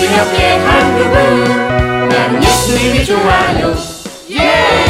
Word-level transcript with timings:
기억해 0.00 0.56
한국은 0.58 2.08
나는 2.08 2.42
예수님이 2.42 3.04
좋아요 3.04 3.74
예! 4.30 4.84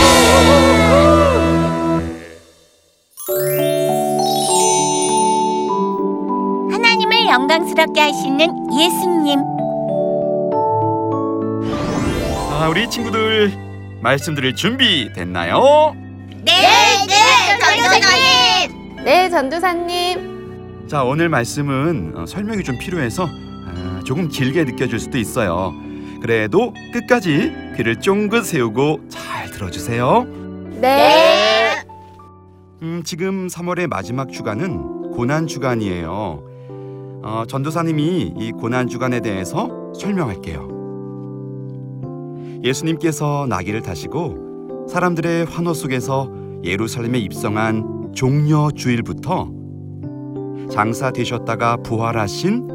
하나님을 6.70 7.28
영광스럽게 7.28 8.00
하시는 8.00 8.40
예수님. 8.72 9.40
아, 12.50 12.68
우리 12.70 12.88
친구들 12.88 13.52
말씀 14.00 14.34
드릴 14.34 14.54
준비 14.54 15.12
됐나요? 15.12 15.94
네, 16.44 16.52
네, 17.08 17.58
전도사님. 17.60 19.04
네, 19.04 19.30
전도사님. 19.30 20.86
자, 20.88 21.02
오늘 21.02 21.28
말씀은 21.28 22.12
어, 22.16 22.26
설명이 22.26 22.62
좀 22.64 22.78
필요해서 22.78 23.26
아, 23.26 23.43
조금 24.04 24.28
길게 24.28 24.64
느껴질 24.64 24.98
수도 24.98 25.18
있어요. 25.18 25.74
그래도 26.20 26.72
끝까지 26.92 27.52
귀를 27.76 28.00
쫑긋 28.00 28.44
세우고 28.44 29.08
잘 29.08 29.50
들어주세요. 29.50 30.24
네. 30.80 31.82
음, 32.82 33.02
지금 33.04 33.46
3월의 33.48 33.88
마지막 33.88 34.30
주간은 34.30 35.10
고난 35.12 35.46
주간이에요. 35.46 36.42
어, 37.22 37.44
전도사님이 37.48 38.34
이 38.38 38.52
고난 38.52 38.86
주간에 38.86 39.20
대해서 39.20 39.68
설명할게요. 39.94 40.68
예수님께서 42.62 43.46
나귀를 43.48 43.82
타시고 43.82 44.86
사람들의 44.88 45.46
환호 45.46 45.72
속에서 45.72 46.30
예루살렘에 46.64 47.18
입성한 47.18 48.12
종려 48.14 48.70
주일부터 48.74 49.50
장사 50.70 51.10
되셨다가 51.10 51.76
부활하신 51.78 52.73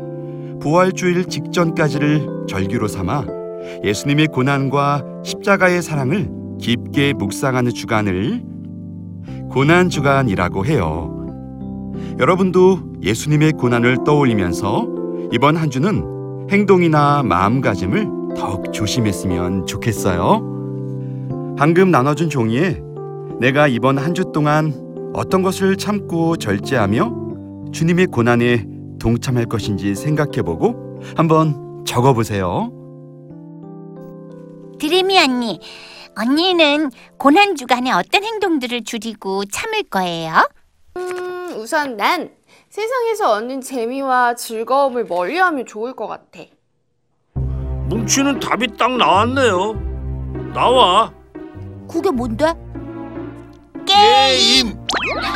부활 0.62 0.92
주일 0.92 1.26
직전까지를 1.26 2.46
절기로 2.48 2.88
삼아 2.88 3.26
예수님의 3.84 4.28
고난과 4.28 5.04
십자가의 5.24 5.82
사랑을 5.82 6.30
깊게 6.60 7.14
묵상하는 7.14 7.72
주간을 7.74 8.44
고난 9.50 9.90
주간이라고 9.90 10.66
해요. 10.66 11.16
여러분도 12.20 12.80
예수님의 13.02 13.54
고난을 13.54 14.04
떠올리면서 14.06 14.88
이번 15.32 15.56
한 15.56 15.70
주는 15.70 16.48
행동이나 16.52 17.24
마음가짐을 17.24 18.08
더욱 18.36 18.74
조심했으면 18.74 19.66
좋겠어요. 19.66 21.56
방금 21.58 21.92
나눠준 21.92 22.30
종이에 22.30 22.82
내가 23.40 23.68
이번 23.68 23.98
한 23.98 24.14
주 24.14 24.32
동안 24.34 24.74
어떤 25.14 25.42
것을 25.42 25.76
참고 25.78 26.36
절제하며 26.36 27.16
주님의 27.72 28.08
고난에 28.08 28.66
동참할 29.00 29.46
것인지 29.46 29.96
생각해보고 29.96 31.02
한번 31.16 31.84
적어보세요. 31.86 32.72
드림이 34.80 35.18
언니, 35.20 35.60
언니는 36.18 36.92
고난 37.18 37.56
주간에 37.56 37.92
어떤 37.92 38.24
행동들을 38.24 38.84
줄이고 38.84 39.46
참을 39.46 39.84
거예요? 39.84 40.48
음, 40.98 41.54
우선 41.58 41.98
난 41.98 42.30
세상에서 42.70 43.32
얻는 43.34 43.62
재미와 43.62 44.36
즐거움을 44.36 45.06
멀리하면 45.06 45.66
좋을 45.66 45.94
것 45.96 46.08
같아. 46.08 46.42
뭉치는 47.90 48.40
답이 48.40 48.78
딱 48.78 48.96
나왔네요. 48.96 49.74
나와. 50.54 51.12
그게 51.90 52.12
뭔데? 52.12 52.54
게임. 53.86 54.78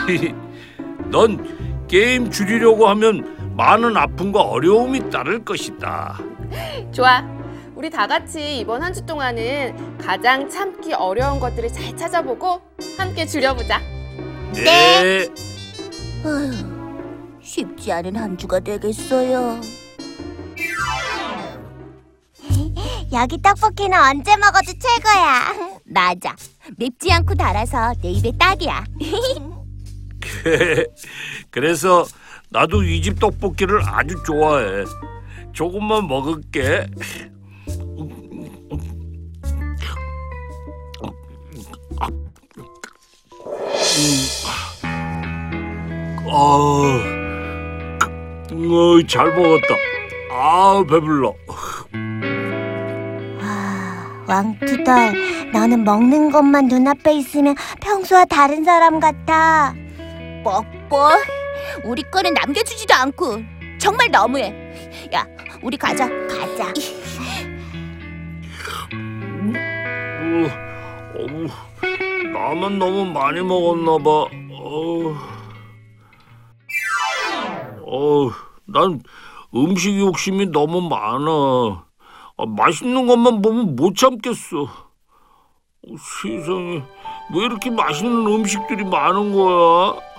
넌 1.09 1.87
게임 1.87 2.29
줄이려고 2.29 2.87
하면 2.89 3.42
많은 3.55 3.95
아픔과 3.95 4.41
어려움이 4.41 5.09
따를 5.09 5.43
것이다. 5.45 6.17
좋아. 6.91 7.23
우리 7.75 7.89
다 7.89 8.05
같이 8.07 8.59
이번 8.59 8.81
한 8.83 8.93
주 8.93 9.03
동안은 9.05 9.97
가장 9.97 10.47
참기 10.49 10.93
어려운 10.93 11.39
것들을 11.39 11.71
잘 11.73 11.95
찾아보고 11.97 12.61
함께 12.97 13.25
줄여보자. 13.25 13.79
네. 14.53 15.27
쉽지 17.41 17.91
않은 17.91 18.15
한 18.15 18.37
주가 18.37 18.59
되겠어요. 18.59 19.59
여기 23.11 23.41
떡볶이는 23.41 23.99
언제 23.99 24.37
먹어도 24.37 24.71
최고야. 24.79 25.79
맞아. 25.85 26.35
맵지 26.77 27.11
않고 27.11 27.33
달아서 27.35 27.93
내 28.01 28.11
입에 28.11 28.31
딱이야. 28.37 28.83
그래서 31.51 32.05
나도 32.53 32.83
이 32.83 33.01
집 33.01 33.19
떡볶이를 33.19 33.81
아주 33.83 34.15
좋아해. 34.23 34.85
조금만 35.53 36.07
먹을게. 36.07 36.85
아, 41.99 42.07
어, 48.51 49.07
잘 49.07 49.27
먹었다. 49.33 49.75
아, 50.31 50.83
배불러. 50.89 51.33
아, 53.41 54.25
왕투덜, 54.27 55.51
너는 55.51 55.83
먹는 55.83 56.31
것만 56.31 56.67
눈앞에 56.67 57.13
있으면 57.13 57.55
평소와 57.81 58.25
다른 58.25 58.63
사람 58.63 58.99
같아. 58.99 59.73
뽀뽀, 60.43 61.09
우리 61.83 62.03
거는 62.03 62.33
남겨주지도 62.33 62.93
않고 62.93 63.41
정말 63.79 64.09
너무해. 64.11 64.53
야, 65.13 65.25
우리 65.61 65.77
가자, 65.77 66.07
가자. 66.27 66.67
어, 70.23 70.47
어우, 71.19 71.47
나만 72.31 72.79
너무 72.79 73.05
많이 73.05 73.41
먹었나 73.41 73.97
봐. 73.97 74.09
어, 74.09 75.15
어, 77.85 78.31
난 78.65 79.01
음식 79.55 79.99
욕심이 79.99 80.45
너무 80.47 80.81
많아. 80.81 81.85
아, 82.37 82.45
맛있는 82.47 83.05
것만 83.05 83.41
보면 83.41 83.75
못 83.75 83.95
참겠어. 83.95 84.63
어, 84.63 85.95
세상에 86.21 86.81
왜 87.35 87.45
이렇게 87.45 87.69
맛있는 87.69 88.25
음식들이 88.27 88.83
많은 88.85 89.33
거야? 89.33 90.12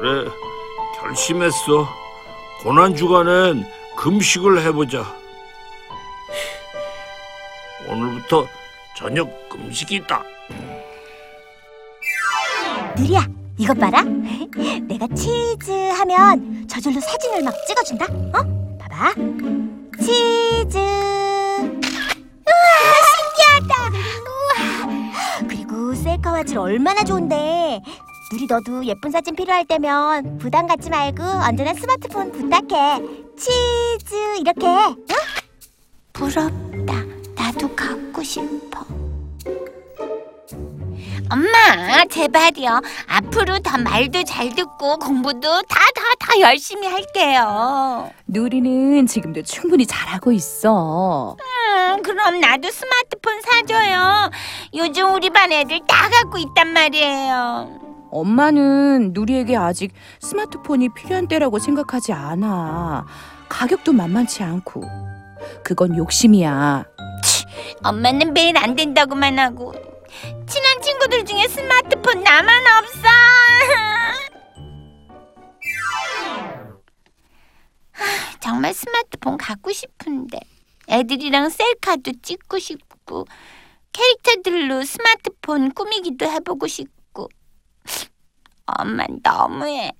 그래, 0.00 0.24
결심했어. 0.98 1.86
고난 2.62 2.96
주간엔 2.96 3.70
금식을 3.96 4.62
해보자. 4.62 5.04
오늘부터 7.86 8.46
저녁 8.96 9.28
금식이다. 9.50 10.22
누리야, 12.96 13.26
이것 13.58 13.78
봐라. 13.78 14.02
내가 14.88 15.06
치즈 15.08 15.70
하면 15.70 16.66
저절로 16.66 16.98
사진을 16.98 17.42
막 17.42 17.52
찍어준다. 17.66 18.06
어? 18.06 18.78
봐봐. 18.78 19.12
치즈. 20.02 20.78
우와, 20.78 22.64
신기하다. 23.04 23.74
우와. 24.24 25.46
그리고 25.46 25.94
셀카 25.94 26.32
화질 26.32 26.56
얼마나 26.56 27.04
좋은데. 27.04 27.82
누리 28.30 28.46
너도 28.48 28.84
예쁜 28.84 29.10
사진 29.10 29.34
필요할 29.34 29.64
때면 29.66 30.38
부담 30.38 30.66
갖지 30.66 30.88
말고 30.88 31.22
언제나 31.22 31.74
스마트폰 31.74 32.30
부탁해. 32.30 33.00
치즈 33.36 34.14
이렇게. 34.38 34.66
어? 34.66 34.96
부럽다. 36.12 36.94
나도 37.34 37.74
갖고 37.74 38.22
싶어. 38.22 38.80
엄마, 41.32 42.04
제발요. 42.10 42.80
앞으로 43.08 43.60
더 43.60 43.78
말도 43.78 44.24
잘 44.24 44.50
듣고 44.54 44.98
공부도 44.98 45.62
다 45.62 45.80
다 45.94 46.00
다 46.20 46.38
열심히 46.40 46.86
할게요. 46.86 48.10
누리는 48.26 49.06
지금도 49.06 49.42
충분히 49.42 49.86
잘하고 49.86 50.32
있어. 50.32 51.36
음, 51.40 52.02
그럼 52.02 52.40
나도 52.40 52.68
스마트폰 52.70 53.40
사줘요. 53.42 54.30
요즘 54.74 55.14
우리 55.14 55.30
반 55.30 55.50
애들 55.50 55.80
다 55.88 56.08
갖고 56.08 56.38
있단 56.38 56.72
말이에요. 56.72 57.89
엄마는 58.10 59.12
누리에게 59.12 59.56
아직 59.56 59.92
스마트폰이 60.20 60.90
필요한 60.94 61.28
때라고 61.28 61.58
생각하지 61.58 62.12
않아. 62.12 63.06
가격도 63.48 63.92
만만치 63.92 64.42
않고. 64.42 64.82
그건 65.62 65.96
욕심이야. 65.96 66.84
엄마는 67.82 68.32
매일 68.32 68.56
안 68.58 68.74
된다고만 68.74 69.38
하고 69.38 69.72
친한 70.46 70.82
친구들 70.82 71.24
중에 71.24 71.46
스마트폰 71.48 72.22
나만 72.22 72.64
없어. 72.66 73.08
하, 77.92 78.04
정말 78.40 78.74
스마트폰 78.74 79.36
갖고 79.36 79.72
싶은데 79.72 80.38
애들이랑 80.88 81.48
셀카도 81.50 82.12
찍고 82.22 82.58
싶고 82.58 83.26
캐릭터들로 83.92 84.82
스마트폰 84.84 85.72
꾸미기도 85.72 86.26
해보고 86.26 86.66
싶고 86.66 86.99
엄만 88.66 89.20
너무해. 89.22 89.92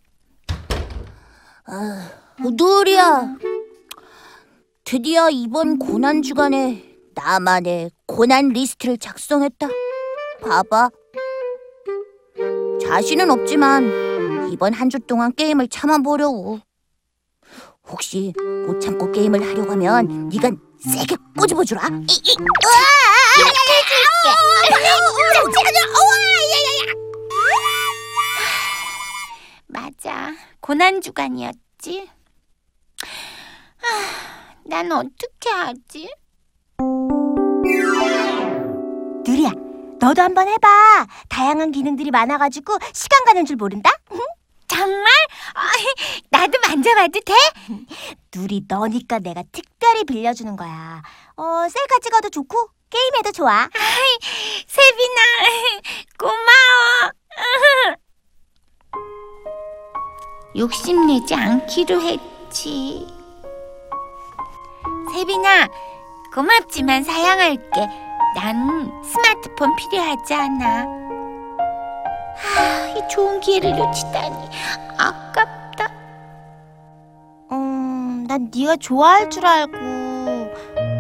누리야, 2.39 3.37
드디어 4.85 5.29
이번 5.31 5.79
고난 5.79 6.23
주간에 6.23 6.85
나만의 7.15 7.91
고난 8.07 8.49
리스트를 8.49 8.99
작성했다. 8.99 9.69
봐봐. 10.43 10.91
자신은 12.83 13.31
없지만 13.31 14.49
이번 14.53 14.73
한 14.73 14.89
주 14.89 14.99
동안 15.01 15.33
게임을 15.35 15.69
참아보려고. 15.69 16.61
혹시 17.89 18.33
못 18.67 18.81
참고 18.81 19.11
게임을 19.13 19.43
하려고 19.43 19.73
하면 19.73 20.29
네가 20.29 20.51
세게 20.79 21.17
꼬집어 21.39 21.63
주라. 21.65 21.83
이, 21.89 22.07
이, 22.25 22.37
으아! 22.39 22.81
해줄게. 25.31 27.00
맞아. 30.03 30.33
고난 30.61 31.03
주간이었지. 31.03 32.11
난 34.65 34.93
어떻게 34.93 35.51
하지? 35.51 36.15
누리야, 39.27 39.51
너도 40.01 40.23
한번 40.23 40.49
해봐. 40.49 41.07
다양한 41.29 41.71
기능들이 41.73 42.11
많아가지고 42.11 42.79
시간 42.95 43.25
가는 43.27 43.45
줄 43.45 43.57
모른다. 43.57 43.91
정말? 44.69 45.07
나도 46.31 46.59
만져봐도 46.67 47.21
돼? 47.21 47.35
누리 48.35 48.65
너니까 48.67 49.19
내가 49.19 49.43
특별히 49.53 50.05
빌려주는 50.05 50.57
거야. 50.57 51.03
어, 51.37 51.69
셀카 51.69 51.99
찍어도 51.99 52.31
좋고 52.31 52.71
게임해도 52.89 53.33
좋아. 53.33 53.69
세빈아, 54.67 55.21
고마워. 56.19 57.13
욕심내지 60.57 61.35
않기로 61.35 62.01
했지. 62.01 63.07
세빈아, 65.15 65.69
고맙지만 66.35 67.05
사양할게. 67.05 67.89
난 68.35 69.03
스마트폰 69.03 69.75
필요하지 69.77 70.35
않아. 70.35 70.87
하, 72.37 72.89
이 72.97 73.09
좋은 73.09 73.41
기회를 73.41 73.77
놓치다니 73.77 74.49
아깝다. 74.99 75.89
음, 77.53 78.25
난 78.29 78.51
네가 78.55 78.77
좋아할 78.77 79.29
줄 79.31 79.45
알고 79.47 79.79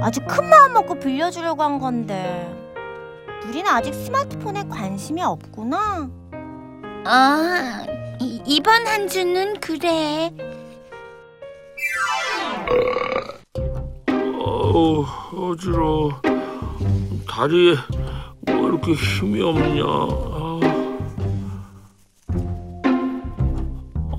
아주 0.02 0.20
큰 0.26 0.48
마음 0.48 0.72
먹고 0.72 0.98
빌려주려고 0.98 1.62
한 1.62 1.78
건데. 1.78 2.56
누리는 3.46 3.70
아직 3.70 3.94
스마트폰에 3.94 4.64
관심이 4.68 5.22
없구나. 5.22 6.08
아, 7.04 7.84
이, 8.20 8.42
이번 8.46 8.86
한 8.86 9.08
주는 9.08 9.58
그래. 9.60 10.30
어우 14.38 15.06
어지러. 15.34 16.10
다리에 17.26 17.74
왜 18.46 18.54
이렇게 18.54 18.92
힘이 18.92 19.40
없냐? 19.40 19.84
아, 19.84 20.60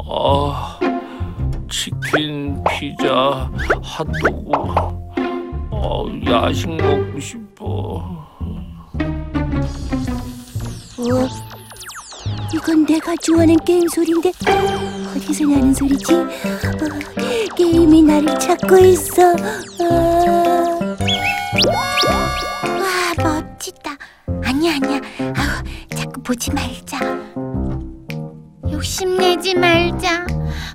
아 0.10 0.80
치킨, 1.70 2.64
피자, 2.70 3.52
핫도그. 3.84 4.52
아, 5.72 6.04
야식 6.28 6.70
먹고 6.72 7.20
싶어. 7.20 7.66
어? 10.98 11.51
이건 12.62 12.86
내가 12.86 13.16
좋아하는 13.22 13.56
게임 13.66 13.88
소리인데 13.88 14.32
어디서 15.16 15.46
나는 15.46 15.74
소리지? 15.74 16.14
어, 16.14 16.28
게임이 17.56 18.02
나를 18.04 18.38
찾고 18.40 18.78
있어. 18.78 19.34
어. 19.82 20.96
와 22.80 23.14
멋지다. 23.18 23.98
아니야 24.46 24.76
아니야. 24.76 25.02
아우, 25.20 25.64
자꾸 25.98 26.22
보지 26.22 26.52
말자. 26.52 27.00
욕심내지 28.72 29.56
말자. 29.56 30.26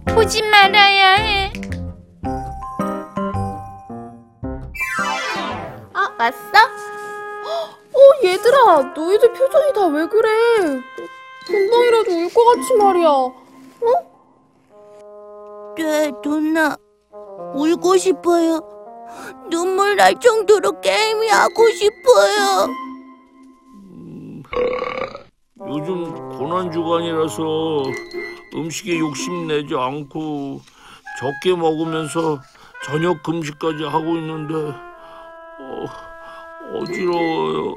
보지 0.08 0.42
말아야 0.42 1.14
해. 1.14 1.52
아, 5.94 6.10
왔어? 6.18 6.36
어, 7.46 8.24
얘들아, 8.24 8.92
너희들 8.94 9.32
표정이 9.32 9.72
다 9.74 9.86
왜 9.86 10.06
그래? 10.08 10.28
금방이라도 11.46 12.10
울 12.12 12.28
것 12.34 12.44
같지 12.44 12.74
말이야. 12.74 13.08
네 15.76 16.10
누나 16.22 16.76
울고 17.54 17.96
싶어요. 17.98 18.60
눈물 19.50 19.96
날 19.96 20.18
정도로 20.18 20.80
게임이 20.80 21.28
하고 21.28 21.68
싶어요. 21.70 22.68
요즘 25.68 26.28
고난 26.38 26.70
주간이라서 26.72 27.82
음식에 28.54 28.98
욕심 28.98 29.46
내지 29.46 29.74
않고 29.74 30.60
적게 31.18 31.54
먹으면서 31.56 32.40
저녁 32.84 33.22
금식까지 33.22 33.84
하고 33.84 34.16
있는데 34.16 34.54
어, 34.54 35.84
어지러워요. 36.74 37.76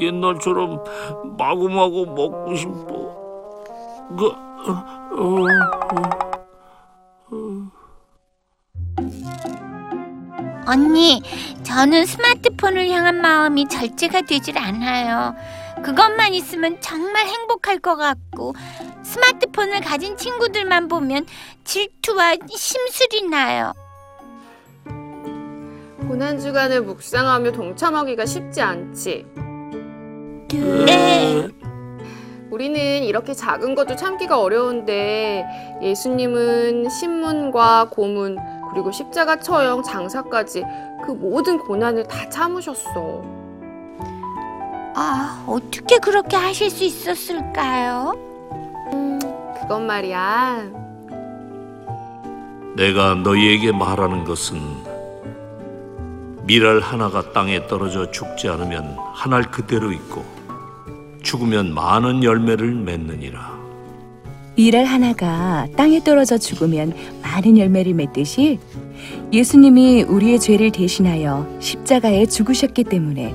옛날처럼 0.00 0.82
마구마구 1.36 2.06
먹고 2.06 2.54
싶어. 2.54 3.20
그, 4.16 4.26
어, 4.26 4.84
어. 7.30 7.70
언니, 10.66 11.20
저는 11.64 12.06
스마트폰을 12.06 12.90
향한 12.90 13.20
마음이 13.20 13.68
절제가 13.68 14.22
되질 14.22 14.58
않아요. 14.58 15.34
그것만 15.82 16.34
있으면 16.34 16.80
정말 16.80 17.26
행복할 17.26 17.78
것 17.78 17.96
같고 17.96 18.54
스마트폰을 19.02 19.80
가진 19.80 20.16
친구들만 20.16 20.88
보면 20.88 21.26
질투와 21.64 22.36
심술이 22.48 23.28
나요. 23.28 23.72
고난 26.06 26.38
주간을 26.38 26.82
묵상하며 26.82 27.52
동참하기가 27.52 28.26
쉽지 28.26 28.60
않지. 28.60 29.26
네. 30.58 31.48
우리는 32.50 33.04
이렇게 33.04 33.32
작은 33.32 33.74
것도 33.74 33.96
참기가 33.96 34.40
어려운데 34.40 35.44
예수님은 35.82 36.88
신문과 36.90 37.88
고문 37.90 38.38
그리고 38.72 38.90
십자가 38.90 39.36
처형 39.36 39.82
장사까지 39.82 40.64
그 41.04 41.12
모든 41.12 41.58
고난을 41.58 42.04
다 42.04 42.28
참으셨어. 42.28 43.22
아, 44.94 45.44
어떻게 45.46 45.98
그렇게 45.98 46.36
하실 46.36 46.68
수 46.70 46.84
있었을까요? 46.84 48.12
그건 49.60 49.86
말이야. 49.86 50.64
내가 52.76 53.14
너희에게 53.14 53.72
말하는 53.72 54.24
것은 54.24 54.60
밀알 56.44 56.80
하나가 56.80 57.32
땅에 57.32 57.66
떨어져 57.68 58.10
죽지 58.10 58.48
않으면 58.48 58.96
한 59.14 59.32
알 59.32 59.42
그대로 59.44 59.92
있고 59.92 60.24
죽으면 61.22 61.74
많은 61.74 62.24
열매를 62.24 62.72
맺느니라. 62.74 63.60
밀알 64.56 64.84
하나가 64.84 65.66
땅에 65.76 66.02
떨어져 66.02 66.36
죽으면 66.36 66.92
많은 67.22 67.56
열매를 67.56 67.94
맺듯이 67.94 68.58
예수님이 69.32 70.02
우리의 70.02 70.38
죄를 70.38 70.70
대신하여 70.70 71.48
십자가에 71.60 72.26
죽으셨기 72.26 72.84
때문에 72.84 73.34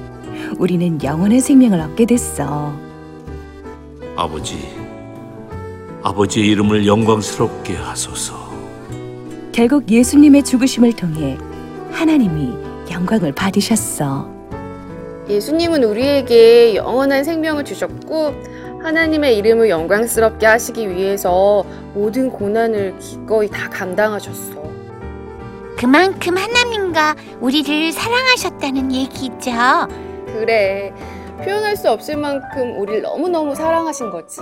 우리는 0.58 1.02
영원한 1.04 1.40
생명을 1.40 1.80
얻게 1.80 2.06
됐어. 2.06 2.78
아버지, 4.16 4.58
아버지 6.04 6.42
의 6.42 6.50
이름을 6.50 6.86
영광스럽게 6.86 7.76
하소서. 7.76 8.46
결국 9.52 9.90
예수님의 9.90 10.44
죽으심을 10.44 10.94
통해 10.94 11.38
하나님이 11.92 12.54
영광을 12.92 13.32
받으셨어. 13.32 14.35
예수님은 15.28 15.84
우리에게 15.84 16.76
영원한 16.76 17.24
생명을 17.24 17.66
주셨고 17.66 18.34
하나님의 18.84 19.38
이름을 19.38 19.70
영광스럽게 19.70 20.46
하시기 20.46 20.90
위해서 20.90 21.66
모든 21.94 22.30
고난을 22.30 23.00
기꺼이 23.00 23.48
다 23.50 23.70
감당하셨어. 23.70 24.64
그만큼 25.78 26.38
하나님과 26.38 27.16
우리를 27.42 27.92
사랑하셨다는 27.92 28.94
얘기죠. 28.94 29.52
그래. 30.28 30.94
표현할 31.44 31.76
수 31.76 31.90
없을 31.92 32.18
만큼 32.18 32.80
우리를 32.80 33.02
너무너무 33.02 33.56
사랑하신 33.56 34.12
거지. 34.12 34.42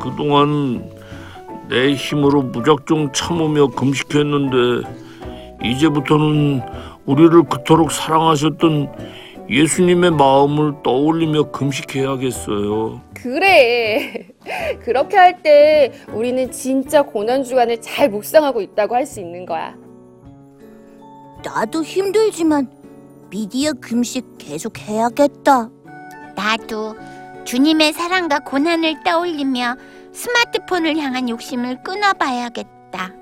그동안 0.00 0.90
내 1.68 1.92
힘으로 1.94 2.42
무작정 2.42 3.12
참으며 3.12 3.68
금식했는데 3.68 4.88
이제부터는 5.64 6.62
우리를 7.06 7.42
그토록 7.44 7.90
사랑하셨던 7.90 9.23
예수님의 9.48 10.12
마음을 10.12 10.82
떠올리며 10.82 11.50
금식해야겠어요. 11.50 13.00
그래. 13.14 14.28
그렇게 14.84 15.16
할 15.16 15.42
때 15.42 15.92
우리는 16.12 16.50
진짜 16.50 17.02
고난 17.02 17.44
주간을 17.44 17.80
잘 17.80 18.08
묵상하고 18.08 18.60
있다고 18.62 18.94
할 18.94 19.06
수 19.06 19.20
있는 19.20 19.44
거야. 19.44 19.74
나도 21.44 21.82
힘들지만 21.82 22.70
미디어 23.28 23.72
금식 23.74 24.38
계속 24.38 24.78
해야겠다. 24.78 25.68
나도 26.34 26.96
주님의 27.44 27.92
사랑과 27.92 28.38
고난을 28.38 29.02
떠올리며 29.04 29.76
스마트폰을 30.12 30.96
향한 30.96 31.28
욕심을 31.28 31.82
끊어봐야겠다. 31.82 33.12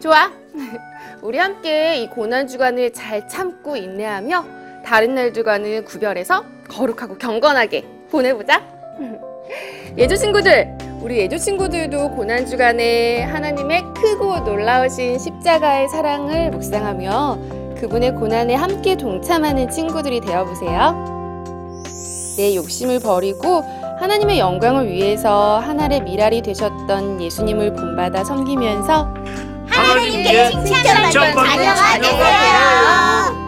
좋아. 0.00 0.30
우리 1.20 1.36
함께 1.38 1.96
이 2.02 2.06
고난 2.08 2.46
주간을 2.46 2.92
잘 2.92 3.28
참고 3.28 3.76
인내하며 3.76 4.44
다른 4.88 5.14
날주간은 5.14 5.84
구별해서 5.84 6.44
거룩하고 6.70 7.18
경건하게 7.18 7.84
보내보자. 8.10 8.62
예조 9.98 10.16
친구들, 10.16 10.66
우리 11.02 11.18
예조 11.18 11.36
친구들도 11.36 12.12
고난 12.12 12.46
주간에 12.46 13.22
하나님의 13.22 13.82
크고 13.94 14.38
놀라우신 14.40 15.18
십자가의 15.18 15.90
사랑을 15.90 16.50
묵상하며 16.52 17.38
그분의 17.78 18.14
고난에 18.14 18.54
함께 18.54 18.96
동참하는 18.96 19.68
친구들이 19.68 20.20
되어 20.20 20.46
보세요. 20.46 21.84
내 22.38 22.54
욕심을 22.54 23.00
버리고 23.00 23.62
하나님의 24.00 24.38
영광을 24.38 24.88
위해서 24.88 25.58
하늘의 25.58 26.00
미랄이 26.04 26.40
되셨던 26.40 27.20
예수님을 27.20 27.74
본받아 27.74 28.24
섬기면서 28.24 29.14
하나님께 29.66 30.48
칭찬받는 30.48 31.10
자녀가 31.12 31.98
되세요. 32.00 33.47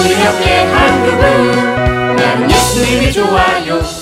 우리 0.00 0.12
옆에 0.24 0.64
한 0.64 1.04
그분 1.04 2.16
나는 2.16 2.50
예수님이 2.50 3.12
좋아요 3.12 3.99